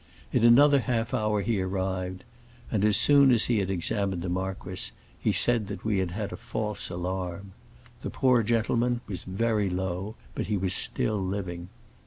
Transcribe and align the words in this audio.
In 0.33 0.43
another 0.43 0.79
half 0.79 1.13
hour 1.13 1.43
he 1.43 1.61
arrived, 1.61 2.23
and 2.71 2.83
as 2.83 2.97
soon 2.97 3.29
as 3.29 3.45
he 3.45 3.59
had 3.59 3.69
examined 3.69 4.23
the 4.23 4.29
marquis 4.29 4.91
he 5.19 5.31
said 5.31 5.67
that 5.67 5.85
we 5.85 5.99
had 5.99 6.09
had 6.09 6.31
a 6.33 6.37
false 6.37 6.89
alarm. 6.89 7.51
The 8.01 8.09
poor 8.09 8.41
gentleman 8.41 9.01
was 9.05 9.25
very 9.25 9.69
low, 9.69 10.15
but 10.33 10.47
he 10.47 10.57
was 10.57 10.73
still 10.73 11.23
living. 11.23 11.69